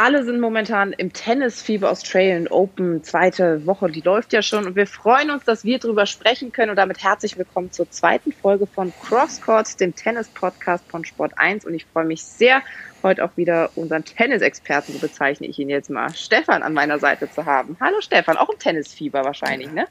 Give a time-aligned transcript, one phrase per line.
[0.00, 4.86] Alle sind momentan im Tennisfieber Australian Open, zweite Woche, die läuft ja schon und wir
[4.86, 8.92] freuen uns, dass wir darüber sprechen können und damit herzlich willkommen zur zweiten Folge von
[9.02, 12.62] Crosscourt, dem Tennis-Podcast von Sport 1 und ich freue mich sehr,
[13.02, 17.28] heute auch wieder unseren Tennisexperten, so bezeichne ich ihn jetzt mal, Stefan an meiner Seite
[17.28, 17.76] zu haben.
[17.80, 19.88] Hallo Stefan, auch im Tennisfieber wahrscheinlich, ne?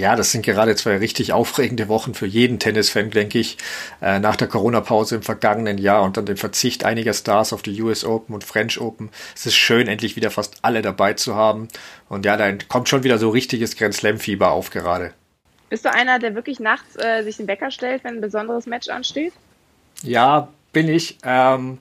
[0.00, 3.58] Ja, das sind gerade zwei richtig aufregende Wochen für jeden Tennisfan, denke ich.
[4.00, 7.82] Äh, nach der Corona-Pause im vergangenen Jahr und dann den Verzicht einiger Stars auf die
[7.82, 9.10] US Open und French Open.
[9.36, 11.68] Es ist schön, endlich wieder fast alle dabei zu haben.
[12.08, 15.12] Und ja, dann kommt schon wieder so richtiges Grand Slam-Fieber auf gerade.
[15.68, 18.88] Bist du einer, der wirklich nachts äh, sich den Wecker stellt, wenn ein besonderes Match
[18.88, 19.34] ansteht?
[20.02, 21.18] Ja, bin ich.
[21.24, 21.76] Ähm,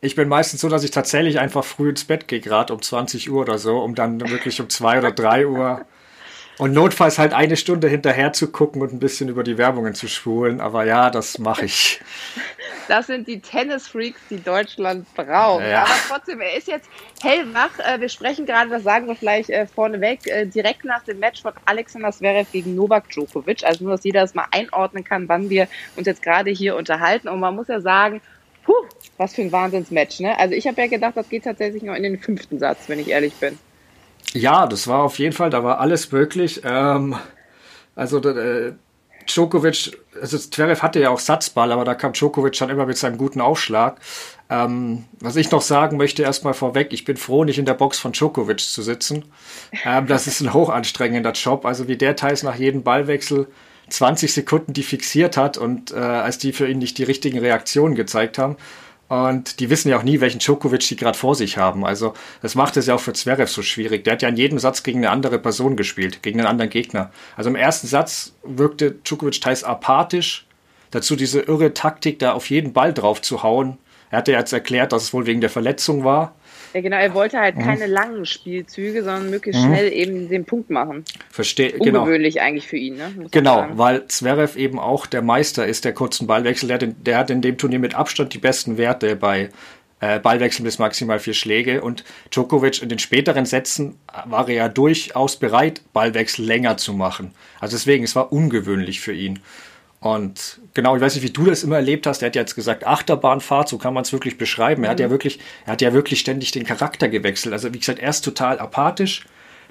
[0.00, 3.30] ich bin meistens so, dass ich tatsächlich einfach früh ins Bett gehe, gerade um 20
[3.30, 5.84] Uhr oder so, um dann wirklich um zwei oder drei Uhr
[6.60, 10.08] und notfalls halt eine Stunde hinterher zu gucken und ein bisschen über die Werbungen zu
[10.08, 10.60] spulen.
[10.60, 12.02] Aber ja, das mache ich.
[12.86, 15.64] Das sind die Tennis-Freaks, die Deutschland braucht.
[15.64, 15.84] Ja.
[15.84, 16.86] Aber trotzdem, er ist jetzt
[17.22, 17.70] hellwach.
[17.78, 21.40] Äh, wir sprechen gerade, das sagen wir vielleicht äh, vorneweg, äh, direkt nach dem Match
[21.40, 23.64] von Alexander Zverev gegen Novak Djokovic.
[23.64, 27.28] Also nur, dass jeder das mal einordnen kann, wann wir uns jetzt gerade hier unterhalten.
[27.28, 28.20] Und man muss ja sagen,
[28.64, 28.74] puh,
[29.16, 30.20] was für ein Wahnsinnsmatch.
[30.20, 30.38] Ne?
[30.38, 33.08] Also ich habe ja gedacht, das geht tatsächlich nur in den fünften Satz, wenn ich
[33.08, 33.58] ehrlich bin.
[34.32, 36.60] Ja, das war auf jeden Fall, da war alles möglich.
[36.64, 37.16] Ähm,
[37.96, 38.74] also äh,
[39.26, 43.18] Djokovic, also Zverev hatte ja auch Satzball, aber da kam Djokovic schon immer mit seinem
[43.18, 44.00] guten Aufschlag.
[44.48, 47.98] Ähm, was ich noch sagen möchte, erstmal vorweg, ich bin froh, nicht in der Box
[47.98, 49.24] von Djokovic zu sitzen.
[49.84, 51.64] Ähm, das ist ein hochanstrengender Job.
[51.66, 53.48] Also wie der teils nach jedem Ballwechsel
[53.88, 57.94] 20 Sekunden die fixiert hat und äh, als die für ihn nicht die richtigen Reaktionen
[57.94, 58.56] gezeigt haben.
[59.10, 61.84] Und die wissen ja auch nie, welchen Djokovic die gerade vor sich haben.
[61.84, 64.04] Also das macht es ja auch für Zverev so schwierig.
[64.04, 67.10] Der hat ja in jedem Satz gegen eine andere Person gespielt, gegen einen anderen Gegner.
[67.36, 70.46] Also im ersten Satz wirkte Djokovic teils apathisch.
[70.92, 73.78] Dazu diese irre Taktik, da auf jeden Ball drauf zu hauen.
[74.12, 76.36] Er hatte ja jetzt erklärt, dass es wohl wegen der Verletzung war.
[76.72, 77.62] Ja, genau, er wollte halt mhm.
[77.62, 79.68] keine langen Spielzüge, sondern möglichst mhm.
[79.68, 81.04] schnell eben den Punkt machen.
[81.30, 82.00] Verstehe, genau.
[82.00, 83.12] Ungewöhnlich eigentlich für ihn, ne?
[83.16, 86.68] Muss genau, weil Zverev eben auch der Meister ist der kurzen Ballwechsel.
[86.68, 89.50] Der hat, in, der hat in dem Turnier mit Abstand die besten Werte bei
[90.00, 91.82] äh, Ballwechseln bis maximal vier Schläge.
[91.82, 97.32] Und Djokovic in den späteren Sätzen war er ja durchaus bereit, Ballwechsel länger zu machen.
[97.60, 99.40] Also deswegen, es war ungewöhnlich für ihn.
[100.00, 102.22] Und genau, ich weiß nicht, wie du das immer erlebt hast.
[102.22, 104.82] Er hat ja jetzt gesagt, Achterbahnfahrt, so kann man es wirklich beschreiben.
[104.84, 105.12] Er hat ja mhm.
[105.12, 107.52] wirklich, er hat ja wirklich ständig den Charakter gewechselt.
[107.52, 109.26] Also wie gesagt, erst total apathisch,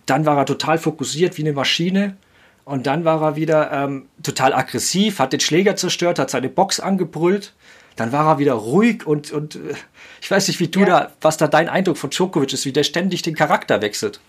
[0.06, 2.16] dann war er total fokussiert wie eine Maschine
[2.64, 6.80] und dann war er wieder ähm, total aggressiv, hat den Schläger zerstört, hat seine Box
[6.80, 7.54] angebrüllt.
[7.96, 9.74] Dann war er wieder ruhig und, und äh,
[10.22, 10.86] ich weiß nicht, wie du ja.
[10.86, 14.20] da, was da dein Eindruck von Djokovic ist, wie der ständig den Charakter wechselt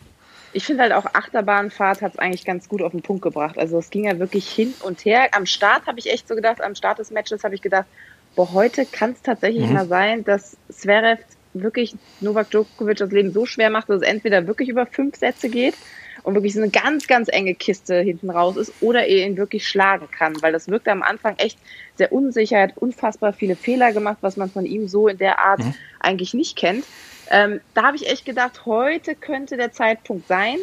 [0.52, 3.58] ich finde halt auch Achterbahnfahrt hat es eigentlich ganz gut auf den Punkt gebracht.
[3.58, 5.28] Also es ging ja wirklich hin und her.
[5.32, 7.86] Am Start habe ich echt so gedacht, am Start des Matches habe ich gedacht,
[8.34, 9.74] boah, heute kann es tatsächlich mhm.
[9.74, 11.20] mal sein, dass Zverev
[11.52, 15.48] wirklich Novak Djokovic das Leben so schwer macht, dass es entweder wirklich über fünf Sätze
[15.48, 15.74] geht
[16.22, 19.66] und wirklich so eine ganz, ganz enge Kiste hinten raus ist oder er ihn wirklich
[19.66, 21.58] schlagen kann, weil das wirkte am Anfang echt
[21.96, 25.38] sehr unsicher, er hat unfassbar viele Fehler gemacht, was man von ihm so in der
[25.38, 25.74] Art mhm.
[25.98, 26.84] eigentlich nicht kennt.
[27.30, 30.58] Ähm, da habe ich echt gedacht, heute könnte der Zeitpunkt sein.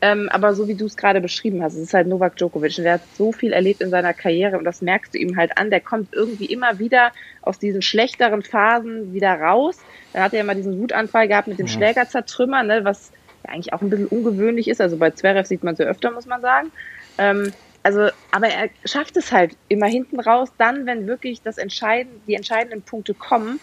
[0.00, 2.84] Ähm, aber so wie du es gerade beschrieben hast, es ist halt Novak Djokovic und
[2.84, 5.70] der hat so viel erlebt in seiner Karriere und das merkst du ihm halt an.
[5.70, 7.10] Der kommt irgendwie immer wieder
[7.42, 9.78] aus diesen schlechteren Phasen wieder raus.
[10.12, 11.72] Dann hat er ja mal diesen Wutanfall gehabt mit dem ja.
[11.72, 13.10] Schläger zertrümmern, ne, was
[13.44, 14.80] ja eigentlich auch ein bisschen ungewöhnlich ist.
[14.80, 16.70] Also bei Zverev sieht man es ja öfter, muss man sagen.
[17.18, 17.52] Ähm,
[17.82, 22.34] also, aber er schafft es halt immer hinten raus, dann, wenn wirklich das entscheidend, die
[22.34, 23.58] entscheidenden Punkte kommen,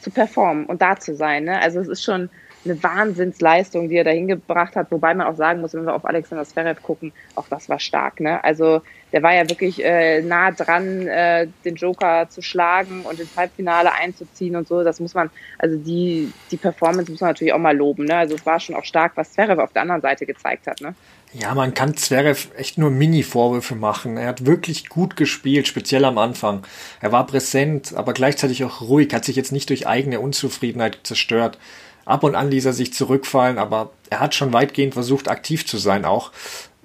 [0.00, 1.44] zu performen und da zu sein.
[1.44, 1.60] Ne?
[1.60, 2.30] Also es ist schon
[2.68, 6.04] eine Wahnsinnsleistung, die er da hingebracht hat, wobei man auch sagen muss, wenn wir auf
[6.04, 8.20] Alexander Zverev gucken, auch das war stark.
[8.20, 8.42] Ne?
[8.42, 8.82] Also
[9.12, 13.92] der war ja wirklich äh, nah dran, äh, den Joker zu schlagen und ins Halbfinale
[13.92, 14.82] einzuziehen und so.
[14.82, 18.04] Das muss man, also die, die Performance muss man natürlich auch mal loben.
[18.04, 18.16] Ne?
[18.16, 20.80] Also es war schon auch stark, was Zverev auf der anderen Seite gezeigt hat.
[20.80, 20.94] Ne?
[21.32, 24.16] Ja, man kann Zverev echt nur Mini-Vorwürfe machen.
[24.16, 26.66] Er hat wirklich gut gespielt, speziell am Anfang.
[27.00, 31.58] Er war präsent, aber gleichzeitig auch ruhig, hat sich jetzt nicht durch eigene Unzufriedenheit zerstört.
[32.06, 35.76] Ab und an ließ er sich zurückfallen, aber er hat schon weitgehend versucht, aktiv zu
[35.76, 36.30] sein auch.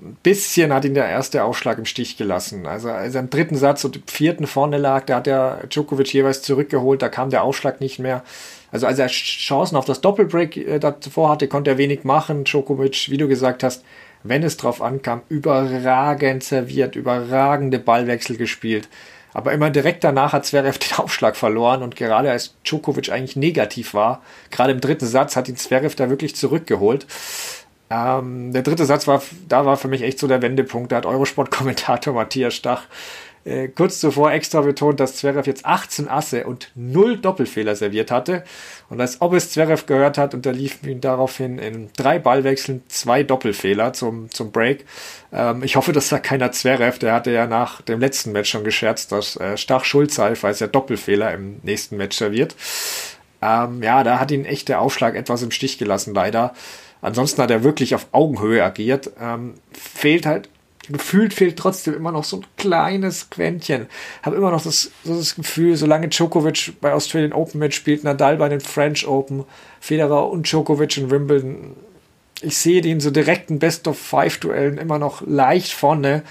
[0.01, 2.65] Ein bisschen hat ihn der erste Aufschlag im Stich gelassen.
[2.65, 6.11] Also als er im dritten Satz und im vierten vorne lag, da hat er Djokovic
[6.11, 8.23] jeweils zurückgeholt, da kam der Aufschlag nicht mehr.
[8.71, 12.43] Also als er Chancen auf das Doppelbreak äh, davor hatte, konnte er wenig machen.
[12.43, 13.83] Djokovic, wie du gesagt hast,
[14.23, 18.89] wenn es drauf ankam, überragend serviert, überragende Ballwechsel gespielt.
[19.33, 23.93] Aber immer direkt danach hat Zverev den Aufschlag verloren und gerade als Djokovic eigentlich negativ
[23.93, 27.05] war, gerade im dritten Satz hat ihn Zverev da wirklich zurückgeholt.
[27.89, 30.91] Ähm, der dritte Satz war, da war für mich echt so der Wendepunkt.
[30.91, 32.83] Da hat Eurosport-Kommentator Matthias Stach
[33.43, 38.43] äh, kurz zuvor extra betont, dass Zverev jetzt 18 Asse und null Doppelfehler serviert hatte.
[38.89, 43.93] Und als ob es Zverev gehört hat, unterlief ihn daraufhin in drei Ballwechseln zwei Doppelfehler
[43.93, 44.85] zum, zum Break.
[45.33, 46.99] Ähm, ich hoffe, das sagt keiner Zverev.
[46.99, 50.59] Der hatte ja nach dem letzten Match schon gescherzt, dass äh, Stach Schulzeit, weil es
[50.59, 52.55] ja Doppelfehler im nächsten Match serviert.
[53.41, 56.53] Ähm, ja, da hat ihn echt der Aufschlag etwas im Stich gelassen, leider.
[57.01, 59.11] Ansonsten hat er wirklich auf Augenhöhe agiert.
[59.19, 60.49] Ähm, fehlt halt
[60.89, 63.87] gefühlt fehlt trotzdem immer noch so ein kleines Quäntchen.
[64.23, 68.49] Habe immer noch das, so das Gefühl, solange Djokovic bei Australian Open mitspielt, Nadal bei
[68.49, 69.45] den French Open,
[69.79, 71.75] Federer und Djokovic in Wimbledon,
[72.41, 76.23] ich sehe den so direkten Best-of-Five-Duellen immer noch leicht vorne.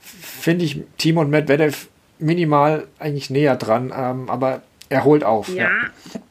[0.00, 1.88] Finde ich Timo und Medvedev
[2.18, 5.48] minimal eigentlich näher dran, ähm, aber er holt auf.
[5.50, 5.70] Ja, ja,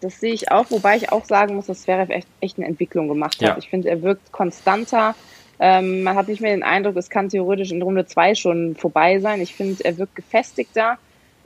[0.02, 3.08] das sehe ich auch, wobei ich auch sagen muss, dass Zverev echt, echt eine Entwicklung
[3.08, 3.48] gemacht hat.
[3.48, 3.58] Ja.
[3.58, 5.16] Ich finde, er wirkt konstanter,
[5.60, 9.20] ähm, man hat nicht mehr den Eindruck, es kann theoretisch in Runde zwei schon vorbei
[9.20, 9.42] sein.
[9.42, 10.98] Ich finde, er wirkt gefestigter,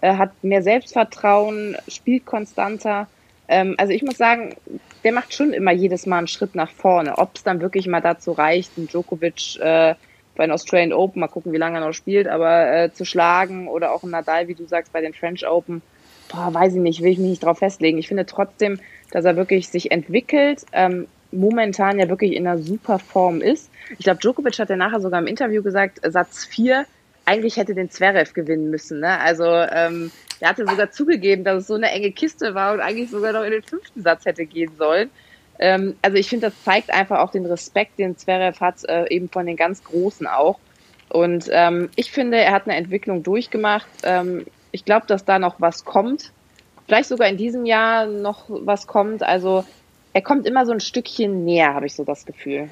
[0.02, 3.08] er hat mehr Selbstvertrauen, spielt konstanter.
[3.48, 4.56] Ähm, also ich muss sagen,
[5.04, 7.18] der macht schon immer jedes Mal einen Schritt nach vorne.
[7.18, 9.96] Ob es dann wirklich mal dazu reicht, einen Djokovic äh,
[10.36, 13.68] bei den Australian Open, mal gucken, wie lange er noch spielt, aber äh, zu schlagen
[13.68, 15.82] oder auch ein Nadal, wie du sagst, bei den French Open,
[16.30, 17.98] boah, weiß ich nicht, will ich mich nicht drauf festlegen.
[17.98, 18.80] Ich finde trotzdem,
[19.12, 23.70] dass er wirklich sich entwickelt, ähm, momentan ja wirklich in einer super Form ist.
[23.98, 26.86] Ich glaube, Djokovic hat ja nachher sogar im Interview gesagt, Satz 4,
[27.26, 29.00] eigentlich hätte den Zverev gewinnen müssen.
[29.00, 29.20] Ne?
[29.20, 33.10] Also ähm, er hatte sogar zugegeben, dass es so eine enge Kiste war und eigentlich
[33.10, 35.10] sogar noch in den fünften Satz hätte gehen sollen.
[35.60, 39.30] Ähm, also ich finde, das zeigt einfach auch den Respekt, den Zverev hat, äh, eben
[39.30, 40.60] von den ganz Großen auch.
[41.10, 43.88] Und ähm, ich finde, er hat eine Entwicklung durchgemacht.
[44.04, 46.32] Ähm, ich glaube, dass da noch was kommt.
[46.88, 49.22] Vielleicht sogar in diesem Jahr noch was kommt.
[49.22, 49.64] Also
[50.14, 52.70] er kommt immer so ein Stückchen näher, habe ich so das Gefühl.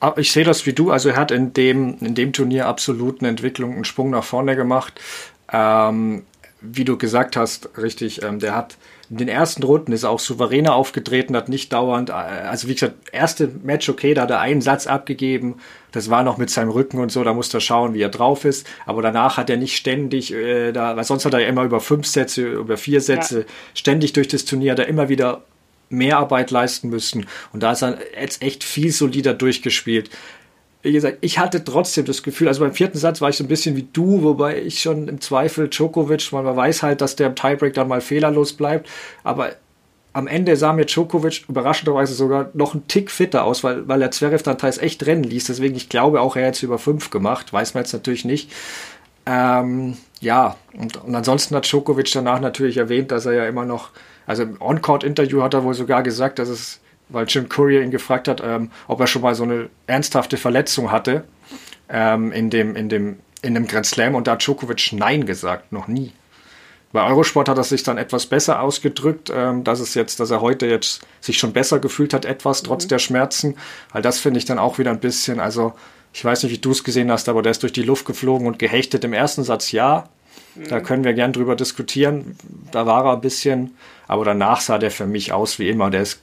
[0.00, 0.90] Ah, ich sehe das wie du.
[0.90, 4.54] Also er hat in dem, in dem Turnier absolut eine Entwicklung, einen Sprung nach vorne
[4.54, 5.00] gemacht.
[5.52, 6.24] Ähm,
[6.60, 8.76] wie du gesagt hast, richtig, ähm, der hat
[9.10, 12.74] in den ersten Runden ist er auch souveräner aufgetreten, hat nicht dauernd, äh, also wie
[12.74, 15.56] gesagt, erste Match okay, da hat er einen Satz abgegeben,
[15.92, 18.44] das war noch mit seinem Rücken und so, da musste er schauen, wie er drauf
[18.44, 21.80] ist, aber danach hat er nicht ständig, äh, da, weil sonst hat er immer über
[21.80, 23.46] fünf Sätze, über vier Sätze, ja.
[23.74, 25.42] ständig durch das Turnier, er immer wieder
[25.90, 27.26] Mehrarbeit leisten müssen.
[27.52, 30.10] Und da ist er jetzt echt viel solider durchgespielt.
[30.82, 33.48] Wie gesagt, ich hatte trotzdem das Gefühl, also beim vierten Satz war ich so ein
[33.48, 37.34] bisschen wie du, wobei ich schon im Zweifel Djokovic, man weiß halt, dass der im
[37.34, 38.88] Tiebreak dann mal fehlerlos bleibt,
[39.24, 39.56] aber
[40.12, 44.10] am Ende sah mir Djokovic überraschenderweise sogar noch einen Tick fitter aus, weil, weil er
[44.10, 45.44] Zverev dann teils echt rennen ließ.
[45.44, 47.52] Deswegen, ich glaube auch, er hat es über fünf gemacht.
[47.52, 48.50] Weiß man jetzt natürlich nicht.
[49.26, 53.90] Ähm, ja, und, und ansonsten hat Djokovic danach natürlich erwähnt, dass er ja immer noch
[54.28, 58.28] also im On-Court-Interview hat er wohl sogar gesagt, dass es, weil Jim Courier ihn gefragt
[58.28, 61.24] hat, ähm, ob er schon mal so eine ernsthafte Verletzung hatte
[61.88, 65.72] ähm, in, dem, in, dem, in dem Grand Slam und da hat Djokovic Nein gesagt,
[65.72, 66.12] noch nie.
[66.92, 70.42] Bei Eurosport hat er sich dann etwas besser ausgedrückt, ähm, dass es jetzt, dass er
[70.42, 72.88] heute jetzt sich schon besser gefühlt hat, etwas trotz mhm.
[72.88, 73.56] der Schmerzen.
[73.92, 75.72] Weil das finde ich dann auch wieder ein bisschen, also
[76.12, 78.46] ich weiß nicht, wie du es gesehen hast, aber der ist durch die Luft geflogen
[78.46, 80.08] und gehechtet im ersten Satz ja.
[80.68, 82.36] Da können wir gern drüber diskutieren.
[82.72, 85.90] Da war er ein bisschen, aber danach sah der für mich aus wie immer.
[85.90, 86.20] Der ist,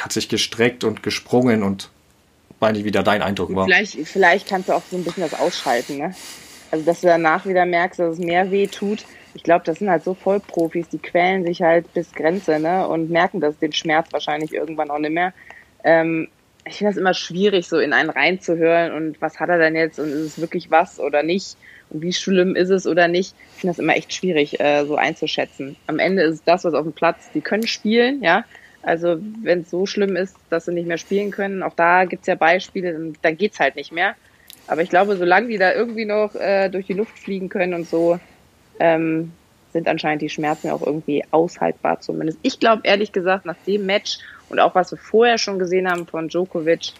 [0.00, 1.90] hat sich gestreckt und gesprungen und
[2.58, 3.64] war nicht wieder dein Eindruck war.
[3.64, 6.14] Vielleicht, vielleicht kannst du auch so ein bisschen das ausschalten, ne?
[6.70, 9.04] Also, dass du danach wieder merkst, dass es mehr weh tut.
[9.34, 12.86] Ich glaube, das sind halt so Vollprofis, die quälen sich halt bis Grenze, ne?
[12.86, 15.32] Und merken das, den Schmerz wahrscheinlich irgendwann auch nicht mehr.
[15.84, 16.28] Ähm,
[16.66, 19.98] ich finde das immer schwierig, so in einen reinzuhören und was hat er denn jetzt
[19.98, 21.56] und ist es wirklich was oder nicht?
[21.90, 23.34] Wie schlimm ist es oder nicht?
[23.54, 25.76] Ich finde das immer echt schwierig, äh, so einzuschätzen.
[25.86, 28.44] Am Ende ist das, was auf dem Platz, die können spielen, ja.
[28.82, 32.26] Also wenn es so schlimm ist, dass sie nicht mehr spielen können, auch da gibt's
[32.26, 34.14] ja Beispiele, dann, dann geht's halt nicht mehr.
[34.66, 37.88] Aber ich glaube, solange die da irgendwie noch äh, durch die Luft fliegen können und
[37.88, 38.18] so,
[38.78, 39.32] ähm,
[39.72, 42.38] sind anscheinend die Schmerzen auch irgendwie aushaltbar zumindest.
[42.42, 44.18] Ich glaube ehrlich gesagt, nach dem Match
[44.48, 46.92] und auch was wir vorher schon gesehen haben von Djokovic,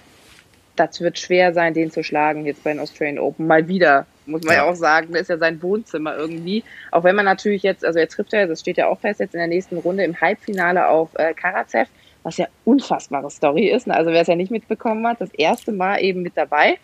[0.80, 3.46] das wird schwer sein, den zu schlagen jetzt bei den Australian Open.
[3.46, 5.08] Mal wieder, muss man ja, ja auch sagen.
[5.12, 6.64] Das ist ja sein Wohnzimmer irgendwie.
[6.90, 9.34] Auch wenn man natürlich jetzt, also jetzt trifft er, das steht ja auch fest, jetzt
[9.34, 11.88] in der nächsten Runde im Halbfinale auf äh, Karatsev,
[12.22, 13.86] was ja unfassbare Story ist.
[13.86, 13.94] Ne?
[13.94, 16.78] Also wer es ja nicht mitbekommen hat, das erste Mal eben mit dabei.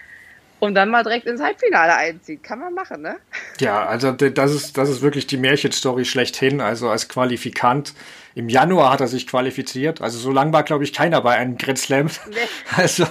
[0.59, 2.43] Und dann mal direkt ins Halbfinale einzieht.
[2.43, 3.17] Kann man machen, ne?
[3.61, 6.61] Ja, also das ist, das ist wirklich die Märchenstory schlechthin.
[6.61, 7.95] Also als Qualifikant.
[8.35, 10.01] Im Januar hat er sich qualifiziert.
[10.01, 12.07] Also so lang war, glaube ich, keiner bei einem Grand Slam.
[12.29, 12.37] Nee.
[12.77, 13.07] Also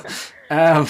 [0.50, 0.88] ähm,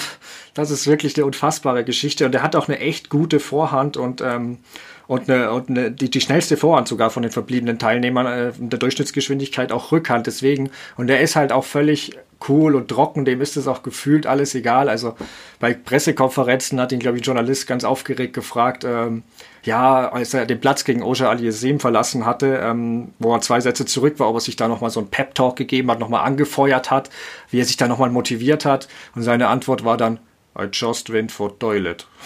[0.54, 2.26] das ist wirklich eine unfassbare Geschichte.
[2.26, 4.58] Und er hat auch eine echt gute Vorhand und ähm,
[5.06, 8.78] und, eine, und eine, die, die schnellste Vorhand sogar von den verbliebenen Teilnehmern äh, der
[8.78, 10.26] Durchschnittsgeschwindigkeit auch Rückhand.
[10.26, 12.18] Deswegen, und der ist halt auch völlig
[12.48, 14.88] cool und trocken, dem ist es auch gefühlt alles egal.
[14.88, 15.14] Also
[15.58, 19.22] bei Pressekonferenzen hat ihn, glaube ich, ein Journalist ganz aufgeregt gefragt, ähm,
[19.62, 23.84] ja, als er den Platz gegen Oja Aliasim verlassen hatte, ähm, wo er zwei Sätze
[23.84, 27.10] zurück war, ob er sich da nochmal so einen Pep-Talk gegeben hat, nochmal angefeuert hat,
[27.50, 28.88] wie er sich da nochmal motiviert hat.
[29.14, 30.20] Und seine Antwort war dann,
[30.58, 32.06] I just went for toilet.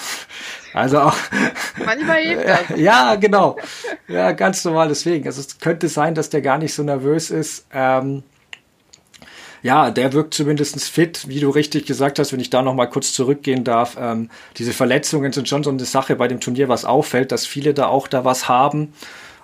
[0.73, 1.17] Also auch.
[1.85, 2.79] Manchmal hilft das.
[2.79, 3.57] Ja, genau.
[4.07, 5.26] Ja, ganz normal deswegen.
[5.26, 7.67] Also es könnte sein, dass der gar nicht so nervös ist.
[7.73, 8.23] Ähm,
[9.62, 13.12] ja, der wirkt zumindest fit, wie du richtig gesagt hast, wenn ich da nochmal kurz
[13.12, 13.97] zurückgehen darf.
[14.00, 17.75] Ähm, diese Verletzungen sind schon so eine Sache bei dem Turnier, was auffällt, dass viele
[17.75, 18.93] da auch da was haben.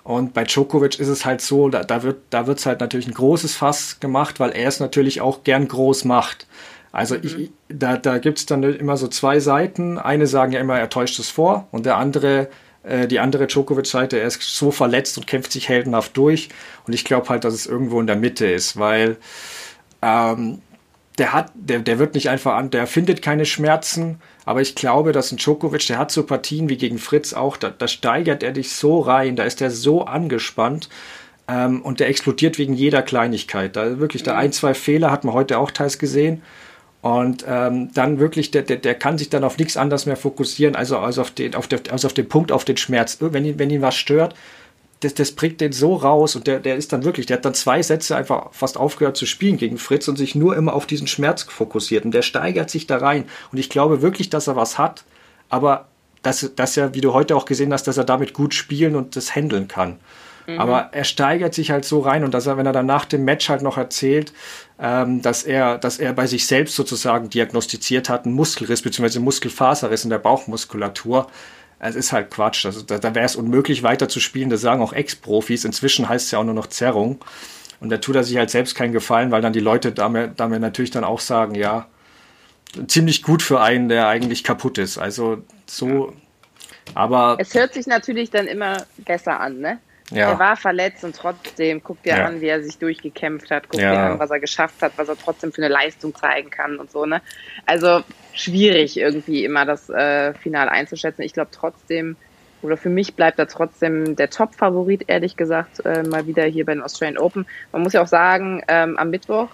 [0.03, 3.13] Und bei Djokovic ist es halt so, da, da wird da wird's halt natürlich ein
[3.13, 6.47] großes Fass gemacht, weil er es natürlich auch gern groß macht.
[6.93, 7.21] Also mhm.
[7.23, 9.97] ich, da, da gibt es dann immer so zwei Seiten.
[9.97, 12.47] Eine sagen ja immer, er täuscht es vor und der andere,
[12.83, 16.49] äh, die andere Djokovic-Seite, er ist so verletzt und kämpft sich heldenhaft durch.
[16.87, 19.17] Und ich glaube halt, dass es irgendwo in der Mitte ist, weil
[20.07, 20.61] ähm,
[21.17, 25.11] der hat, der, der wird nicht einfach an, der findet keine Schmerzen, aber ich glaube,
[25.11, 28.51] dass ein Djokovic, der hat so Partien wie gegen Fritz auch, da, da steigert er
[28.51, 30.89] dich so rein, da ist er so angespannt
[31.47, 33.75] ähm, und der explodiert wegen jeder Kleinigkeit.
[33.75, 36.43] Da wirklich, da ein, zwei Fehler hat man heute auch teils gesehen.
[37.01, 40.75] Und ähm, dann wirklich, der, der, der kann sich dann auf nichts anderes mehr fokussieren,
[40.75, 43.17] also, also, auf den, auf der, also auf den Punkt, auf den Schmerz.
[43.19, 44.35] Wenn ihn, wenn ihn was stört,
[45.01, 47.53] das, das bringt den so raus und der, der ist dann wirklich, der hat dann
[47.53, 51.07] zwei Sätze einfach fast aufgehört zu spielen gegen Fritz und sich nur immer auf diesen
[51.07, 53.25] Schmerz fokussiert und der steigert sich da rein.
[53.51, 55.03] Und ich glaube wirklich, dass er was hat,
[55.49, 55.87] aber
[56.23, 59.15] dass, dass er, wie du heute auch gesehen hast, dass er damit gut spielen und
[59.15, 59.97] das handeln kann.
[60.47, 60.59] Mhm.
[60.59, 63.23] Aber er steigert sich halt so rein und dass er, wenn er dann nach dem
[63.23, 64.33] Match halt noch erzählt,
[64.79, 69.19] ähm, dass er, dass er bei sich selbst sozusagen diagnostiziert hat, einen Muskelriss bzw.
[69.19, 71.27] Muskelfaserriss in der Bauchmuskulatur.
[71.79, 72.65] Es ist halt Quatsch.
[72.65, 74.49] Also, da, da wäre es unmöglich weiter zu spielen.
[74.49, 75.65] Das sagen auch Ex-Profis.
[75.65, 77.19] Inzwischen heißt es ja auch nur noch Zerrung.
[77.79, 80.61] Und da tut er sich halt selbst keinen Gefallen, weil dann die Leute damit, damit
[80.61, 81.87] natürlich dann auch sagen, ja,
[82.87, 84.97] ziemlich gut für einen, der eigentlich kaputt ist.
[84.97, 86.13] Also so,
[86.95, 87.37] aber.
[87.39, 89.79] Es hört sich natürlich dann immer besser an, ne?
[90.11, 90.31] Ja.
[90.31, 92.25] Er war verletzt und trotzdem guckt dir ja.
[92.25, 93.91] an, wie er sich durchgekämpft hat, guckt ja.
[93.91, 96.89] dir an, was er geschafft hat, was er trotzdem für eine Leistung zeigen kann und
[96.91, 97.21] so, ne?
[97.65, 101.23] Also schwierig irgendwie immer das äh, Final einzuschätzen.
[101.23, 102.15] Ich glaube trotzdem,
[102.61, 106.73] oder für mich bleibt er trotzdem der Top-Favorit, ehrlich gesagt, äh, mal wieder hier bei
[106.73, 107.45] den Australian Open.
[107.73, 109.49] Man muss ja auch sagen, ähm, am Mittwoch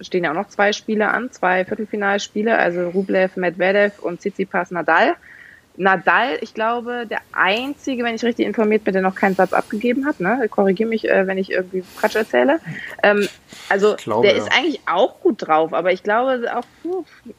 [0.00, 5.14] stehen ja auch noch zwei Spiele an, zwei Viertelfinalspiele, also Rublev, Medvedev und Tsitsipas Nadal.
[5.76, 10.06] Nadal, ich glaube, der einzige, wenn ich richtig informiert bin, der noch keinen Satz abgegeben
[10.06, 10.20] hat.
[10.20, 10.46] Ne?
[10.48, 12.60] Korrigiere mich, äh, wenn ich irgendwie Quatsch erzähle.
[13.02, 13.28] Ähm,
[13.68, 14.42] also glaube, der ja.
[14.42, 16.64] ist eigentlich auch gut drauf, aber ich glaube auch,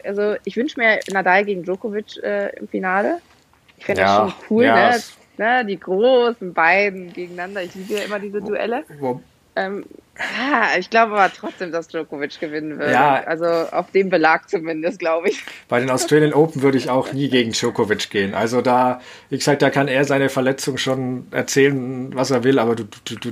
[0.03, 3.19] also ich wünsche mir Nadal gegen Djokovic äh, im Finale.
[3.77, 4.99] Ich finde ja, das schon cool, ja, ne?
[5.37, 5.65] ne?
[5.65, 7.63] Die großen beiden gegeneinander.
[7.63, 8.83] Ich liebe ja immer diese Duelle.
[8.99, 9.21] Wo,
[9.55, 9.85] ähm,
[10.17, 12.91] ja, ich glaube aber trotzdem, dass Djokovic gewinnen wird.
[12.91, 15.43] Ja, also auf dem Belag zumindest, glaube ich.
[15.67, 18.33] Bei den Australian Open würde ich auch nie gegen Djokovic gehen.
[18.33, 22.75] Also da, wie gesagt, da kann er seine Verletzung schon erzählen, was er will, aber
[22.75, 23.31] du, du, du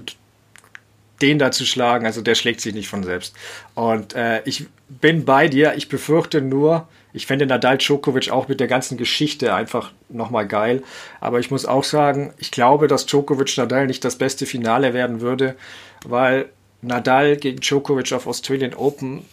[1.22, 3.36] den da zu schlagen, also der schlägt sich nicht von selbst.
[3.76, 5.74] Und äh, ich bin bei dir.
[5.78, 10.84] Ich befürchte nur, ich fände Nadal Djokovic auch mit der ganzen Geschichte einfach nochmal geil.
[11.22, 15.22] Aber ich muss auch sagen, ich glaube, dass Djokovic Nadal nicht das beste Finale werden
[15.22, 15.56] würde,
[16.06, 16.50] weil
[16.84, 19.24] Nadal gegen Djokovic auf Australian Open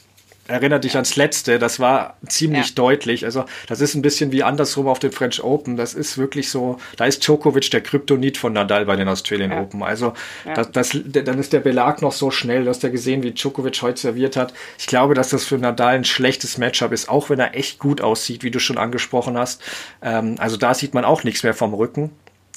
[0.50, 2.74] erinnert dich ans letzte, das war ziemlich ja.
[2.74, 3.24] deutlich.
[3.24, 5.76] Also, das ist ein bisschen wie andersrum auf dem French Open.
[5.76, 9.60] Das ist wirklich so, da ist Djokovic der Kryptonit von Nadal bei den Australian ja.
[9.60, 9.82] Open.
[9.82, 10.12] Also,
[10.44, 10.54] ja.
[10.54, 12.64] das, das, dann ist der Belag noch so schnell.
[12.64, 14.52] Du hast ja gesehen, wie Djokovic heute serviert hat.
[14.78, 18.00] Ich glaube, dass das für Nadal ein schlechtes Matchup ist, auch wenn er echt gut
[18.00, 19.62] aussieht, wie du schon angesprochen hast.
[20.02, 22.10] Ähm, also, da sieht man auch nichts mehr vom Rücken.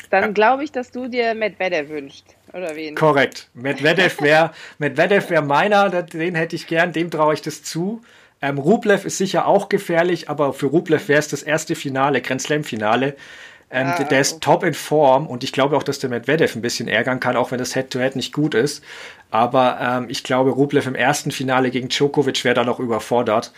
[0.10, 2.36] Dann glaube ich, dass du dir Medvedev wünschst.
[2.54, 2.96] Oder wen?
[2.96, 3.50] Korrekt.
[3.54, 8.02] Medvedev wäre wär meiner, den hätte ich gern, dem traue ich das zu.
[8.42, 12.42] Ähm, Rublev ist sicher auch gefährlich, aber für Rublev wäre es das erste Finale, Grand
[12.42, 13.16] Slam-Finale.
[13.74, 16.62] Ähm, ah, der ist top in Form und ich glaube auch, dass der Medvedev ein
[16.62, 18.84] bisschen ärgern kann, auch wenn das Head-to-Head -Head nicht gut ist.
[19.32, 23.51] Aber ähm, ich glaube, Rublev im ersten Finale gegen Djokovic wäre da noch überfordert.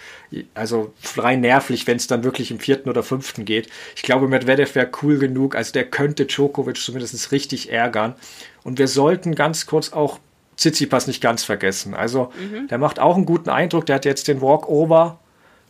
[0.54, 3.68] Also rein nervlich, wenn es dann wirklich im vierten oder fünften geht.
[3.94, 8.16] Ich glaube, Medvedev wäre cool genug, also der könnte Djokovic zumindest richtig ärgern.
[8.64, 10.20] Und wir sollten ganz kurz auch
[10.56, 11.94] Tsitsipas nicht ganz vergessen.
[11.94, 12.70] Also mhm.
[12.70, 13.86] der macht auch einen guten Eindruck.
[13.86, 15.20] Der hat jetzt den Walkover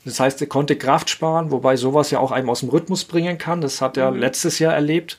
[0.06, 3.38] Das heißt, er konnte Kraft sparen, wobei sowas ja auch einem aus dem Rhythmus bringen
[3.38, 3.60] kann.
[3.60, 4.20] Das hat er mhm.
[4.20, 5.18] letztes Jahr erlebt.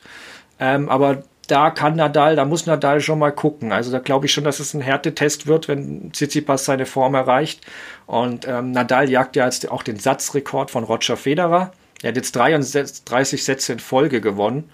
[0.59, 3.71] Ähm, aber da kann Nadal, da muss Nadal schon mal gucken.
[3.71, 7.65] Also da glaube ich schon, dass es ein Härtetest wird, wenn Tsitsipas seine Form erreicht.
[8.05, 11.71] Und ähm, Nadal jagt ja jetzt auch den Satzrekord von Roger Federer.
[12.01, 14.69] Er hat jetzt 33 Sätze in Folge gewonnen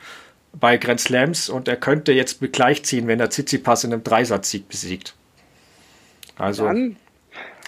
[0.51, 4.67] bei Grand Slams und er könnte jetzt mit gleichziehen, wenn er Tsitsipas in einem Dreisatz-Sieg
[4.67, 5.15] besiegt.
[6.37, 6.65] Also.
[6.65, 6.97] Dann.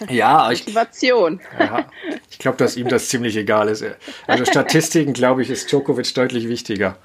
[0.08, 1.40] Ja, ich, Motivation.
[1.58, 1.86] Ja,
[2.30, 3.84] ich glaube, dass ihm das ziemlich egal ist.
[4.26, 6.96] Also Statistiken, glaube ich, ist Djokovic deutlich wichtiger.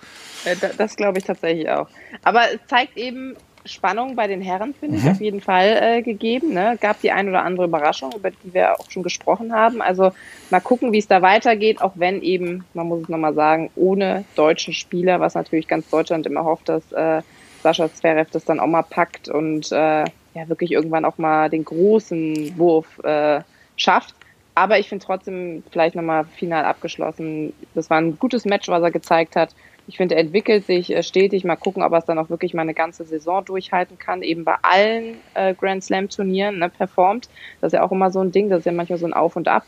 [0.46, 1.88] Äh, das glaube ich tatsächlich auch.
[2.24, 5.12] Aber es zeigt eben, Spannung bei den Herren, finde ich, mhm.
[5.12, 6.54] auf jeden Fall äh, gegeben.
[6.54, 6.78] Ne?
[6.82, 9.82] Gab die ein oder andere Überraschung, über die wir auch schon gesprochen haben.
[9.82, 10.12] Also
[10.50, 14.26] mal gucken, wie es da weitergeht, auch wenn eben, man muss es nochmal sagen, ohne
[14.36, 17.22] deutschen Spieler, was natürlich ganz Deutschland immer hofft, dass äh,
[17.62, 21.66] Sascha Zverev das dann auch mal packt und äh, ja wirklich irgendwann auch mal den
[21.66, 23.42] großen Wurf äh,
[23.76, 24.16] schafft.
[24.54, 27.54] Aber ich finde trotzdem vielleicht nochmal final abgeschlossen.
[27.74, 29.56] Das war ein gutes Match, was er gezeigt hat.
[29.88, 31.44] Ich finde, er entwickelt sich stetig.
[31.44, 34.22] Mal gucken, ob er es dann auch wirklich mal eine ganze Saison durchhalten kann.
[34.22, 37.30] Eben bei allen äh, Grand Slam Turnieren ne, performt.
[37.60, 38.50] Das ist ja auch immer so ein Ding.
[38.50, 39.66] Das ist ja manchmal so ein Auf und Ab.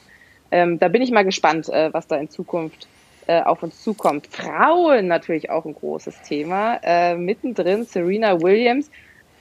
[0.51, 2.87] Ähm, da bin ich mal gespannt, äh, was da in Zukunft
[3.25, 4.27] äh, auf uns zukommt.
[4.27, 6.79] Frauen natürlich auch ein großes Thema.
[6.83, 8.91] Äh, mittendrin Serena Williams.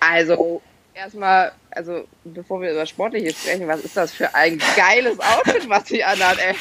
[0.01, 0.63] Also
[0.95, 5.89] erstmal, also bevor wir über Sportliche sprechen, was ist das für ein geiles Outfit, was
[5.89, 6.55] sie anhat, ey.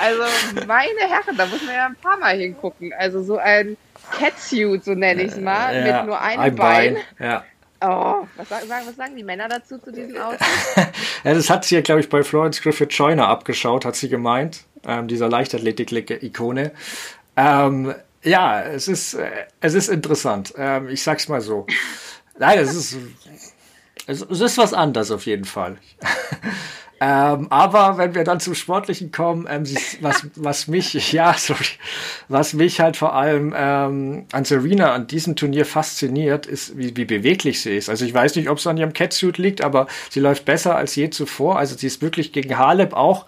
[0.00, 0.22] Also
[0.66, 2.92] meine Herren, da muss man ja ein paar Mal hingucken.
[2.92, 3.76] Also so ein
[4.18, 6.94] Catsuit, so nenne ich es mal, ja, mit nur einem ein Bein.
[6.94, 7.28] Bein.
[7.28, 7.44] Ja.
[7.80, 10.46] Oh, was sagen, was sagen die Männer dazu zu diesem Outfit?
[11.24, 14.64] ja, das hat sie ja, glaube ich, bei Florence Griffith Joyner abgeschaut, hat sie gemeint,
[14.86, 16.72] ähm, dieser Leichtathletik-Ikone.
[17.36, 19.28] Ähm, ja, es ist, äh,
[19.60, 20.54] es ist interessant.
[20.56, 21.66] Ähm, ich sag's mal so.
[22.38, 22.96] Nein, es ist
[24.06, 25.76] es, es ist was anderes auf jeden Fall.
[27.00, 29.64] ähm, aber wenn wir dann zum Sportlichen kommen, ähm,
[30.00, 31.64] was, was mich, ja, sorry,
[32.28, 37.04] was mich halt vor allem ähm, an Serena an diesem Turnier fasziniert, ist, wie, wie
[37.04, 37.88] beweglich sie ist.
[37.88, 40.94] Also ich weiß nicht, ob es an ihrem Catsuit liegt, aber sie läuft besser als
[40.96, 41.58] je zuvor.
[41.58, 43.26] Also sie ist wirklich gegen Halep auch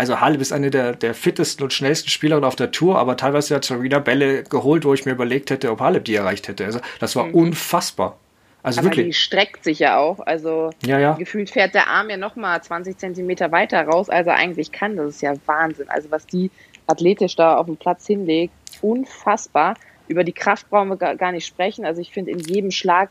[0.00, 3.56] also Halep ist eine der, der fittesten und schnellsten Spielerinnen auf der Tour, aber teilweise
[3.56, 6.64] hat Serena Bälle geholt, wo ich mir überlegt hätte, ob Halep die erreicht hätte.
[6.64, 7.34] Also das war mhm.
[7.34, 8.16] unfassbar.
[8.62, 9.06] Also Aber wirklich.
[9.06, 10.20] die streckt sich ja auch.
[10.20, 11.12] Also ja, ja.
[11.14, 14.96] gefühlt fährt der Arm ja nochmal 20 Zentimeter weiter raus, als er eigentlich kann.
[14.96, 15.88] Das ist ja Wahnsinn.
[15.88, 16.50] Also was die
[16.86, 19.74] athletisch da auf dem Platz hinlegt, unfassbar.
[20.08, 21.84] Über die Kraft brauchen wir gar nicht sprechen.
[21.84, 23.10] Also ich finde in jedem Schlag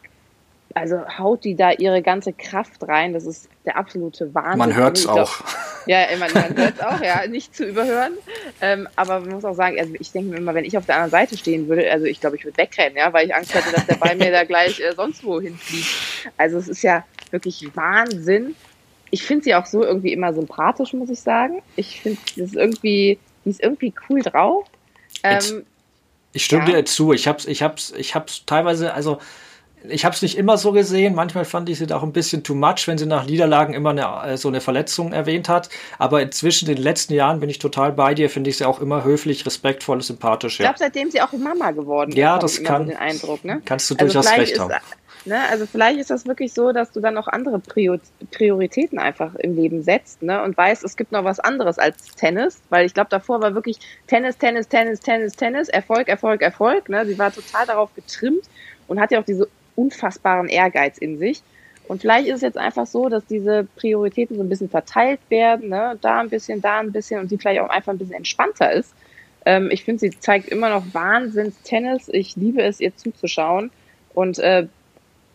[0.74, 3.14] also haut die da ihre ganze Kraft rein.
[3.14, 4.58] Das ist der absolute Wahnsinn.
[4.58, 5.40] Man hört es auch.
[5.86, 8.14] Ja, man, man hört es auch, ja, nicht zu überhören.
[8.62, 10.96] Ähm, aber man muss auch sagen, also ich denke mir immer, wenn ich auf der
[10.96, 13.72] anderen Seite stehen würde, also ich glaube, ich würde wegrennen, ja, weil ich Angst hätte,
[13.72, 15.88] dass der Ball mir da gleich äh, sonst wo hinfliegt.
[16.38, 18.56] Also es ist ja wirklich Wahnsinn.
[19.10, 21.62] Ich finde sie auch so irgendwie immer sympathisch, muss ich sagen.
[21.78, 24.66] Ich finde, das ist irgendwie, die ist irgendwie cool drauf.
[25.24, 25.66] Ähm,
[26.34, 26.76] ich stimme ja.
[26.78, 27.14] dir zu.
[27.14, 29.20] Ich hab's, ich hab's, ich hab's teilweise, also
[29.84, 31.16] ich habe es nicht immer so gesehen.
[31.16, 34.34] Manchmal fand ich sie auch ein bisschen too much, wenn sie nach Niederlagen immer eine,
[34.34, 35.70] äh, so eine Verletzung erwähnt hat.
[35.98, 38.30] Aber inzwischen, in den letzten Jahren, bin ich total bei dir.
[38.30, 40.60] Finde ich sie auch immer höflich, respektvoll, sympathisch.
[40.60, 43.46] Ich glaube, seitdem sie auch Mama geworden ist, ja, das kann, so den Eindruck.
[43.46, 43.62] Ne?
[43.66, 44.74] Kannst du also durchaus recht haben.
[45.26, 49.58] Ne, also vielleicht ist das wirklich so, dass du dann auch andere Prioritäten einfach im
[49.58, 53.10] Leben setzt ne, und weißt, es gibt noch was anderes als Tennis, weil ich glaube,
[53.10, 56.88] davor war wirklich Tennis, Tennis, Tennis, Tennis, Tennis, Erfolg, Erfolg, Erfolg.
[56.88, 57.06] Ne?
[57.06, 58.46] Sie war total darauf getrimmt
[58.88, 61.42] und hat ja auch diese unfassbaren Ehrgeiz in sich.
[61.88, 65.70] Und vielleicht ist es jetzt einfach so, dass diese Prioritäten so ein bisschen verteilt werden,
[65.70, 65.98] ne?
[66.02, 68.94] da ein bisschen, da ein bisschen und sie vielleicht auch einfach ein bisschen entspannter ist.
[69.46, 72.10] Ähm, ich finde, sie zeigt immer noch Wahnsinns-Tennis.
[72.10, 73.72] Ich liebe es, ihr zuzuschauen.
[74.14, 74.68] Und äh,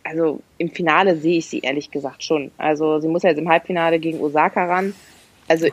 [0.04, 2.50] also im Finale sehe ich sie ehrlich gesagt schon.
[2.58, 4.94] Also sie muss ja jetzt im Halbfinale gegen Osaka ran.
[5.48, 5.68] Also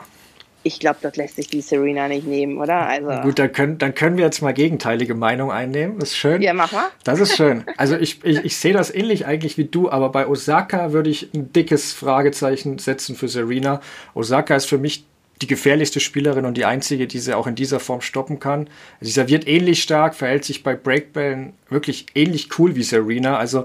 [0.62, 2.86] ich glaube, das lässt sich die Serena nicht nehmen, oder?
[2.86, 5.98] Also Gut, dann können, dann können wir jetzt mal gegenteilige Meinung einnehmen.
[5.98, 6.42] Das ist schön.
[6.42, 6.88] Ja, mach mal.
[7.04, 7.64] Das ist schön.
[7.76, 11.32] Also ich, ich, ich sehe das ähnlich eigentlich wie du, aber bei Osaka würde ich
[11.34, 13.80] ein dickes Fragezeichen setzen für Serena.
[14.14, 15.04] Osaka ist für mich
[15.40, 18.68] die gefährlichste Spielerin und die einzige, die sie auch in dieser Form stoppen kann.
[19.00, 23.38] Sie serviert ähnlich stark, verhält sich bei Breakbällen wirklich ähnlich cool wie Serena.
[23.38, 23.64] Also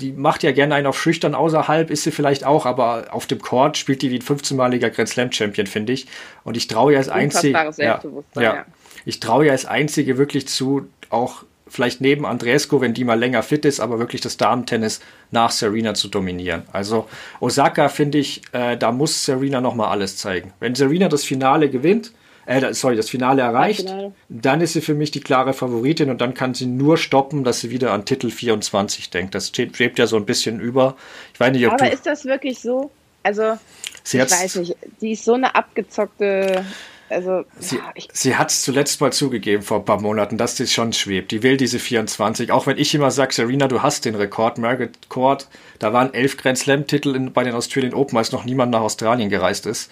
[0.00, 3.40] die macht ja gerne einen auf schüchtern außerhalb, ist sie vielleicht auch, aber auf dem
[3.40, 6.06] Court spielt die wie ein 15-maliger Grand Slam Champion, finde ich.
[6.42, 8.00] Und ich traue ja als einzige, ja,
[8.34, 8.66] ja, ja,
[9.04, 13.42] ich traue ja als einzige wirklich zu, auch vielleicht neben Andreescu, wenn die mal länger
[13.42, 16.62] fit ist, aber wirklich das Damen-Tennis nach Serena zu dominieren.
[16.72, 17.08] Also
[17.40, 20.52] Osaka finde ich, äh, da muss Serena noch mal alles zeigen.
[20.60, 22.12] Wenn Serena das Finale gewinnt,
[22.46, 26.20] äh, sorry, das Finale erreicht, das dann ist sie für mich die klare Favoritin und
[26.20, 29.34] dann kann sie nur stoppen, dass sie wieder an Titel 24 denkt.
[29.34, 30.96] Das schwebt ja so ein bisschen über.
[31.32, 32.90] Ich weiß nicht, ob Aber ist das wirklich so?
[33.22, 33.58] Also
[34.02, 36.64] Sie ich weiß nicht, die ist so eine abgezockte
[37.10, 40.72] also, sie, ja, sie hat es zuletzt mal zugegeben vor ein paar Monaten, dass das
[40.72, 41.32] schon schwebt.
[41.32, 42.50] Die will diese 24.
[42.50, 44.58] Auch wenn ich immer sage, Serena, du hast den Rekord.
[44.58, 48.80] Margaret Court, da waren elf Grand Slam-Titel bei den Australian Open, als noch niemand nach
[48.80, 49.90] Australien gereist ist.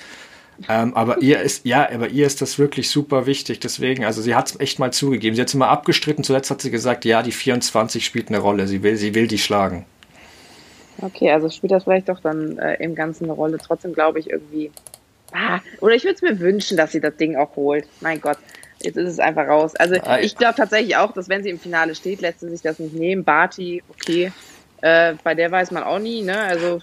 [0.68, 3.60] Ähm, aber ihr ist, ja, aber ihr ist das wirklich super wichtig.
[3.60, 5.34] Deswegen, also sie hat es echt mal zugegeben.
[5.34, 6.24] Sie hat es immer abgestritten.
[6.24, 8.66] Zuletzt hat sie gesagt, ja, die 24 spielt eine Rolle.
[8.66, 9.84] Sie will, sie will die schlagen.
[10.98, 13.58] Okay, also spielt das vielleicht doch dann äh, im Ganzen eine Rolle.
[13.58, 14.70] Trotzdem glaube ich irgendwie,
[15.32, 17.86] Ah, oder ich würde es mir wünschen, dass sie das Ding auch holt.
[18.00, 18.38] Mein Gott,
[18.82, 19.74] jetzt ist es einfach raus.
[19.76, 22.60] Also ah, ich glaube tatsächlich auch, dass wenn sie im Finale steht, lässt sie sich
[22.60, 23.24] das nicht nehmen.
[23.24, 24.32] Barty, okay.
[24.82, 26.38] Äh, bei der weiß man auch nie, ne?
[26.38, 26.80] Also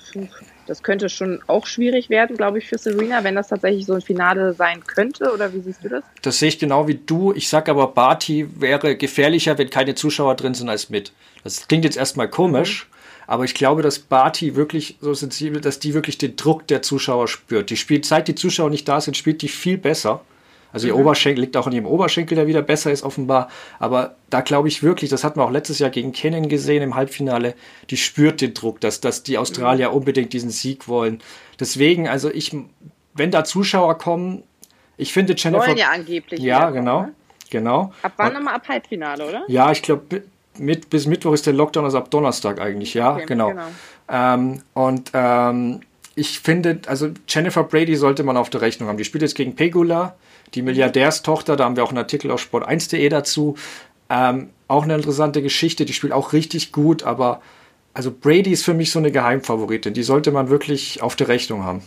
[0.67, 4.01] das könnte schon auch schwierig werden, glaube ich, für Serena, wenn das tatsächlich so ein
[4.01, 5.33] Finale sein könnte.
[5.33, 6.03] Oder wie siehst du das?
[6.21, 7.33] Das sehe ich genau wie du.
[7.33, 11.12] Ich sage aber, Barty wäre gefährlicher, wenn keine Zuschauer drin sind, als mit.
[11.43, 12.88] Das klingt jetzt erstmal komisch.
[12.88, 12.95] Mhm.
[13.27, 17.27] Aber ich glaube, dass Barty wirklich so sensibel, dass die wirklich den Druck der Zuschauer
[17.27, 17.69] spürt.
[17.69, 20.21] Die spielt, seit die Zuschauer nicht da sind, spielt die viel besser.
[20.71, 21.01] Also ihr mhm.
[21.01, 23.49] Oberschenkel liegt auch an ihrem Oberschenkel, der wieder besser ist, offenbar.
[23.79, 26.95] Aber da glaube ich wirklich, das hat man auch letztes Jahr gegen Kennen gesehen im
[26.95, 27.55] Halbfinale,
[27.89, 29.95] die spürt den Druck, dass, dass die Australier mhm.
[29.95, 31.21] unbedingt diesen Sieg wollen.
[31.60, 32.55] Deswegen, also ich,
[33.13, 34.43] wenn da Zuschauer kommen,
[34.97, 35.67] ich finde Jennifer.
[35.67, 36.39] Wollen ja angeblich.
[36.41, 37.03] Ja, genau.
[37.03, 37.13] Ne?
[37.49, 37.93] Genau.
[38.01, 39.43] Ab wann nochmal ab Halbfinale, oder?
[39.47, 40.23] Ja, ich glaube,
[40.58, 43.49] mit, bis Mittwoch ist der Lockdown, also ab Donnerstag eigentlich, ja, okay, genau.
[43.49, 43.67] genau.
[44.10, 45.82] Ähm, und ähm,
[46.19, 48.97] ich finde, also Jennifer Brady sollte man auf der Rechnung haben.
[48.97, 50.15] Die spielt jetzt gegen Pegula,
[50.53, 53.55] die Milliardärstochter, da haben wir auch einen Artikel auf sport1.de dazu.
[54.10, 57.41] Ähm, auch eine interessante Geschichte, die spielt auch richtig gut, aber
[57.93, 59.93] also Brady ist für mich so eine Geheimfavoritin.
[59.93, 61.82] Die sollte man wirklich auf der Rechnung haben.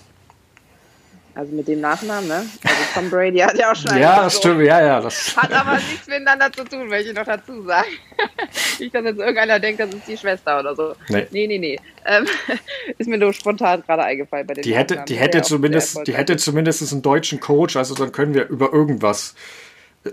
[1.35, 2.45] Also mit dem Nachnamen, ne?
[2.63, 5.01] Also Tom Brady hat ja auch schon Ja, das stimmt, ja, ja.
[5.01, 7.89] Das hat aber nichts miteinander zu tun, möchte ich noch dazu sagen.
[8.79, 10.95] Nicht, dass jetzt irgendeiner denkt, das ist die Schwester oder so.
[11.09, 11.59] Nee, nee, nee.
[11.59, 11.79] nee.
[12.05, 12.27] Ähm,
[12.99, 16.37] ist mir nur spontan gerade eingefallen bei den Die hätte, die hätte zumindest, die hätte
[16.37, 19.35] zumindest einen deutschen Coach, also dann können wir über irgendwas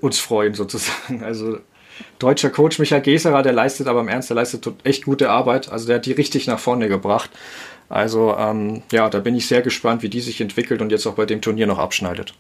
[0.02, 1.24] uns freuen, sozusagen.
[1.24, 1.60] Also
[2.20, 5.72] deutscher Coach Michael Geserer, der leistet aber im Ernst, der leistet echt gute Arbeit.
[5.72, 7.30] Also der hat die richtig nach vorne gebracht.
[7.90, 11.16] Also ähm, ja, da bin ich sehr gespannt, wie die sich entwickelt und jetzt auch
[11.16, 12.34] bei dem Turnier noch abschneidet.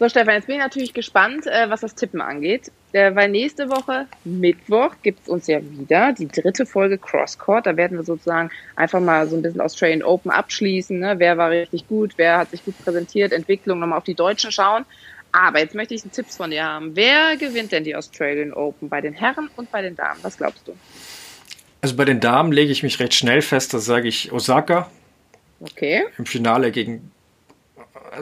[0.00, 2.72] So, Stefan, jetzt bin ich natürlich gespannt, äh, was das Tippen angeht.
[2.92, 7.66] Äh, weil nächste Woche, Mittwoch, gibt es uns ja wieder die dritte Folge Crosscourt.
[7.66, 10.98] Da werden wir sozusagen einfach mal so ein bisschen Australian Open abschließen.
[10.98, 11.14] Ne?
[11.18, 14.84] Wer war richtig gut, wer hat sich gut präsentiert, Entwicklung, nochmal auf die Deutschen schauen.
[15.30, 16.94] Aber jetzt möchte ich einen Tipps von dir haben.
[16.94, 20.18] Wer gewinnt denn die Australian Open bei den Herren und bei den Damen?
[20.22, 20.74] Was glaubst du?
[21.84, 24.90] Also bei den Damen lege ich mich recht schnell fest, da sage ich Osaka.
[25.60, 26.04] Okay.
[26.16, 27.12] Im Finale gegen,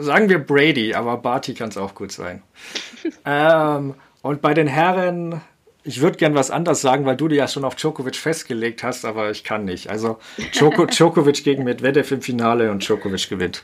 [0.01, 2.43] sagen wir Brady, aber Barty kann es auch gut sein.
[3.25, 5.39] ähm, und bei den Herren,
[5.85, 9.05] ich würde gern was anderes sagen, weil du dir ja schon auf Djokovic festgelegt hast,
[9.05, 9.89] aber ich kann nicht.
[9.89, 10.19] Also
[10.53, 13.63] Djoko, Djokovic gegen Medvedev im Finale und Djokovic gewinnt.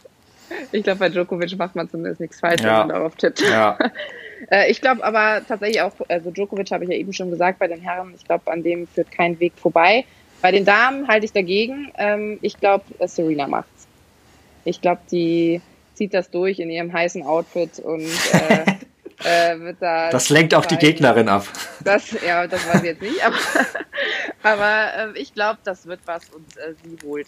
[0.72, 2.68] Ich glaube, bei Djokovic macht man zumindest nichts falsch, ja.
[2.68, 3.42] wenn man darauf tippt.
[3.42, 3.78] Ja.
[4.52, 7.68] Äh, ich glaube aber tatsächlich auch, also Djokovic habe ich ja eben schon gesagt bei
[7.68, 10.06] den Herren, ich glaube, an dem führt kein Weg vorbei.
[10.42, 11.92] Bei den Damen halte ich dagegen.
[11.98, 13.88] Ähm, ich glaube, Serena macht's.
[14.64, 15.62] Ich glaube, die
[15.96, 18.64] zieht das durch in ihrem heißen Outfit und äh,
[19.54, 20.10] äh, wird da.
[20.10, 21.46] Das lenkt auch die Gegnerin ab.
[21.84, 23.36] Das, ja, das weiß ich jetzt nicht, aber,
[24.44, 27.28] aber äh, ich glaube, das wird was und äh, sie holt.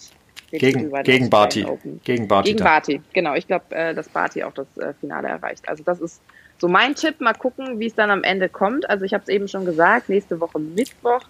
[0.51, 1.65] Gegen, gegen Barty.
[2.03, 2.51] Gegen Barty.
[2.51, 3.35] Gegen Barty, genau.
[3.35, 5.67] Ich glaube, äh, dass Barty auch das äh, Finale erreicht.
[5.69, 6.21] Also das ist
[6.61, 8.87] so mein Tipp, mal gucken, wie es dann am Ende kommt.
[8.87, 11.21] Also ich habe es eben schon gesagt, nächste Woche Mittwoch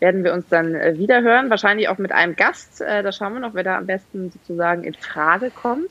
[0.00, 2.80] werden wir uns dann äh, wieder hören, wahrscheinlich auch mit einem Gast.
[2.80, 5.90] Äh, da schauen wir noch, wer da am besten sozusagen in Frage kommt.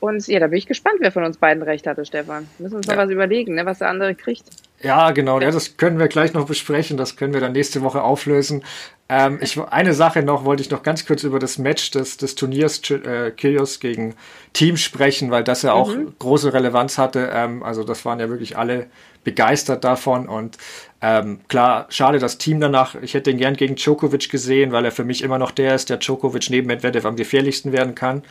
[0.00, 2.48] Und ja, da bin ich gespannt, wer von uns beiden recht hatte, Stefan.
[2.58, 2.94] Wir müssen uns ja.
[2.94, 4.46] noch was überlegen, ne, was der andere kriegt.
[4.82, 5.40] Ja, genau.
[5.40, 6.96] Ja, das können wir gleich noch besprechen.
[6.96, 8.64] Das können wir dann nächste Woche auflösen.
[9.08, 12.34] Ähm, ich, eine Sache noch, wollte ich noch ganz kurz über das Match des, des
[12.34, 14.14] Turniers äh, Kyrgios gegen
[14.52, 16.14] Team sprechen, weil das ja auch mhm.
[16.18, 17.30] große Relevanz hatte.
[17.32, 18.88] Ähm, also das waren ja wirklich alle
[19.22, 20.58] begeistert davon und
[21.00, 22.96] ähm, klar, schade das Team danach.
[23.02, 25.90] Ich hätte ihn gern gegen Djokovic gesehen, weil er für mich immer noch der ist,
[25.90, 28.22] der Djokovic neben Medvedev am gefährlichsten werden kann.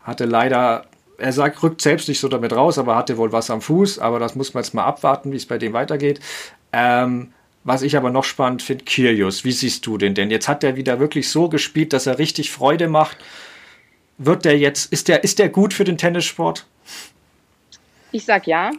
[0.00, 0.86] Hatte leider
[1.18, 3.98] er sagt, rückt selbst nicht so damit raus, aber hatte wohl was am Fuß.
[3.98, 6.20] Aber das muss man jetzt mal abwarten, wie es bei dem weitergeht.
[6.72, 7.32] Ähm,
[7.64, 10.30] was ich aber noch spannend finde, Kyrgios, wie siehst du den denn?
[10.30, 13.18] Jetzt hat er wieder wirklich so gespielt, dass er richtig Freude macht.
[14.18, 16.66] Wird der jetzt, ist der, ist der gut für den Tennissport?
[18.10, 18.72] Ich sag ja.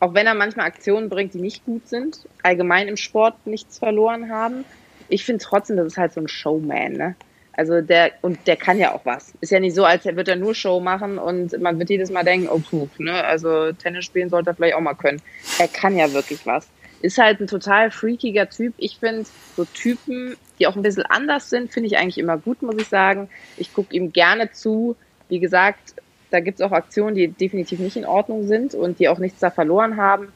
[0.00, 4.30] Auch wenn er manchmal Aktionen bringt, die nicht gut sind, allgemein im Sport nichts verloren
[4.30, 4.64] haben.
[5.08, 7.14] Ich finde trotzdem, das ist halt so ein Showman, ne?
[7.54, 9.34] Also der, und der kann ja auch was.
[9.40, 12.24] Ist ja nicht so, als würde er nur Show machen und man wird jedes Mal
[12.24, 15.20] denken, oh puh, ne, also Tennis spielen sollte er vielleicht auch mal können.
[15.58, 16.66] Er kann ja wirklich was.
[17.02, 18.74] Ist halt ein total freakiger Typ.
[18.78, 19.24] Ich finde
[19.56, 22.88] so Typen, die auch ein bisschen anders sind, finde ich eigentlich immer gut, muss ich
[22.88, 23.28] sagen.
[23.56, 24.96] Ich gucke ihm gerne zu.
[25.28, 25.94] Wie gesagt,
[26.32, 29.38] Da gibt es auch Aktionen, die definitiv nicht in Ordnung sind und die auch nichts
[29.40, 30.32] da verloren haben.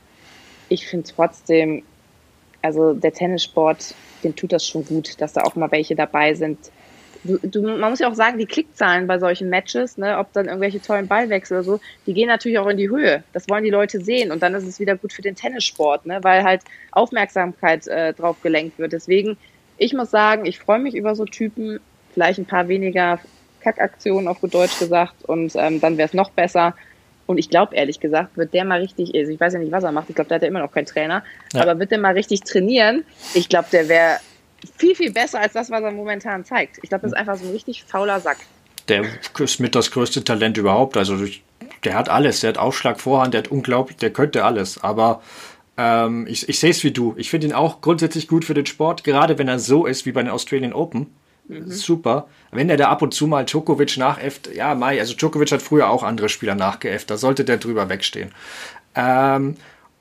[0.69, 1.85] Ich finde trotzdem,
[2.61, 6.59] also der Tennissport, dem tut das schon gut, dass da auch mal welche dabei sind.
[7.25, 10.47] Du, du, man muss ja auch sagen, die Klickzahlen bei solchen Matches, ne, ob dann
[10.47, 13.23] irgendwelche tollen Ballwechsel oder so, die gehen natürlich auch in die Höhe.
[13.33, 16.19] Das wollen die Leute sehen und dann ist es wieder gut für den Tennissport, ne,
[16.23, 18.93] weil halt Aufmerksamkeit äh, drauf gelenkt wird.
[18.93, 19.37] Deswegen,
[19.79, 21.81] ich muss sagen, ich freue mich über so Typen,
[22.13, 23.21] vielleicht ein paar weniger
[23.61, 26.75] Kackaktionen auf gut Deutsch gesagt und ähm, dann wäre es noch besser.
[27.27, 29.83] Und ich glaube, ehrlich gesagt, wird der mal richtig, also ich weiß ja nicht, was
[29.83, 31.63] er macht, ich glaube, der hat ja immer noch keinen Trainer, ja.
[31.63, 34.19] aber wird der mal richtig trainieren, ich glaube, der wäre
[34.77, 36.79] viel, viel besser als das, was er momentan zeigt.
[36.83, 38.39] Ich glaube, das ist einfach so ein richtig fauler Sack.
[38.89, 39.05] Der
[39.39, 40.97] ist mit das größte Talent überhaupt.
[40.97, 41.27] Also
[41.85, 42.41] der hat alles.
[42.41, 44.83] Der hat Aufschlag, Vorhand, der hat unglaublich, der könnte alles.
[44.83, 45.23] Aber
[45.77, 47.15] ähm, ich, ich sehe es wie du.
[47.17, 50.13] Ich finde ihn auch grundsätzlich gut für den Sport, gerade wenn er so ist wie
[50.13, 51.09] bei den Australian Open.
[51.49, 51.71] Mhm.
[51.71, 52.29] Super.
[52.51, 55.91] Wenn der da ab und zu mal Djokovic nachäfft, ja, Mai, also Djokovic hat früher
[55.91, 58.33] auch andere Spieler nachgeäfft, da sollte der drüber wegstehen.
[58.95, 59.57] Ähm,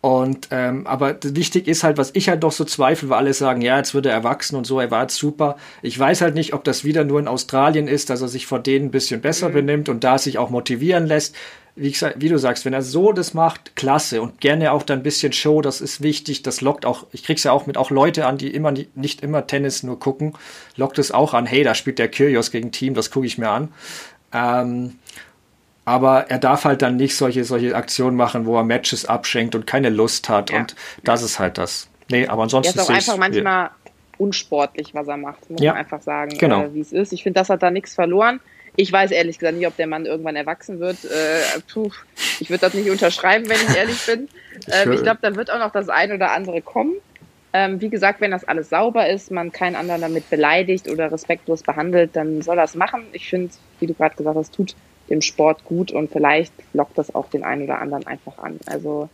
[0.06, 3.64] und ähm, aber wichtig ist halt, was ich halt doch so zweifle, weil alle sagen,
[3.64, 5.58] ja, jetzt wird er erwachsen und so, er war jetzt super.
[5.82, 8.60] Ich weiß halt nicht, ob das wieder nur in Australien ist, dass er sich vor
[8.60, 9.54] denen ein bisschen besser mhm.
[9.54, 11.36] benimmt und da sich auch motivieren lässt
[11.76, 15.00] wie, gesagt, wie du sagst, wenn er so das macht, klasse und gerne auch dann
[15.00, 17.90] ein bisschen Show, das ist wichtig, das lockt auch, ich krieg's ja auch mit auch
[17.90, 20.34] Leute an, die immer nicht immer Tennis nur gucken,
[20.78, 23.50] lockt es auch an, hey, da spielt der Kyrgios gegen Team, das gucke ich mir
[23.50, 23.74] an.
[24.32, 25.00] Ähm,
[25.86, 29.68] aber er darf halt dann nicht solche, solche Aktionen machen, wo er Matches abschenkt und
[29.68, 30.58] keine Lust hat ja.
[30.58, 31.88] und das ist halt das.
[32.10, 32.78] Nee, aber ansonsten.
[32.78, 33.70] Er ist auch einfach manchmal
[34.18, 35.72] unsportlich, was er macht, muss ja.
[35.72, 36.64] man einfach sagen, genau.
[36.64, 37.14] äh, wie es ist.
[37.14, 38.40] Ich finde, das hat da nichts verloren.
[38.78, 41.06] Ich weiß ehrlich gesagt nicht, ob der Mann irgendwann erwachsen wird.
[41.06, 41.90] Äh, puh,
[42.40, 44.28] ich würde das nicht unterschreiben, wenn ich ehrlich bin.
[44.70, 46.94] Ähm, ich glaube, da wird auch noch das ein oder andere kommen.
[47.54, 51.64] Ähm, wie gesagt, wenn das alles sauber ist, man keinen anderen damit beleidigt oder respektlos
[51.64, 53.04] behandelt, dann soll das machen.
[53.14, 54.76] Ich finde, wie du gerade gesagt hast, tut
[55.10, 58.60] dem Sport gut und vielleicht lockt das auch den einen oder anderen einfach an.
[58.66, 59.10] Also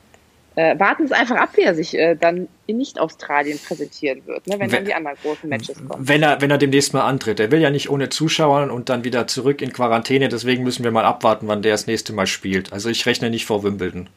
[0.56, 4.54] äh, warten Sie einfach ab, wie er sich äh, dann in Nicht-Australien präsentieren wird, ne,
[4.54, 6.08] wenn, wenn, dann die anderen großen Matches kommen.
[6.08, 7.39] Wenn er, wenn er demnächst mal antritt.
[7.39, 10.91] Er will ja nicht ohne Zuschauer und dann wieder zurück in Quarantäne, deswegen müssen wir
[10.91, 12.73] mal abwarten, wann der das nächste Mal spielt.
[12.73, 14.10] Also ich rechne nicht vor Wimbledon.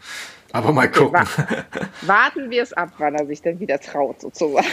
[0.50, 1.20] Aber mal gucken.
[1.20, 1.62] Okay,
[2.02, 4.66] warten wir es ab, wann er sich denn wieder traut, sozusagen.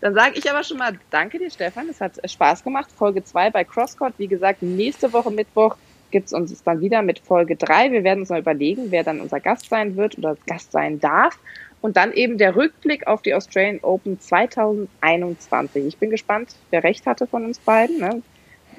[0.00, 1.88] Dann sage ich aber schon mal Danke dir, Stefan.
[1.88, 2.90] Es hat Spaß gemacht.
[2.96, 4.14] Folge 2 bei Crosscourt.
[4.18, 5.76] Wie gesagt, nächste Woche Mittwoch
[6.12, 7.90] gibt es uns dann wieder mit Folge 3.
[7.90, 11.38] Wir werden uns mal überlegen, wer dann unser Gast sein wird oder Gast sein darf.
[11.80, 15.84] Und dann eben der Rückblick auf die Australian Open 2021.
[15.84, 17.98] Ich bin gespannt, wer recht hatte von uns beiden.
[17.98, 18.22] Ne?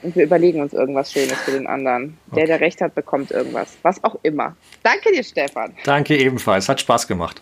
[0.01, 2.17] Und wir überlegen uns irgendwas Schönes für den anderen.
[2.27, 2.37] Okay.
[2.37, 3.77] Der, der recht hat, bekommt irgendwas.
[3.81, 4.55] Was auch immer.
[4.83, 5.73] Danke dir, Stefan.
[5.83, 6.69] Danke ebenfalls.
[6.69, 7.41] Hat Spaß gemacht.